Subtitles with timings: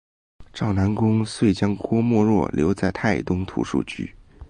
[0.51, 4.11] 赵南公遂将郭沫若留在泰东图书局。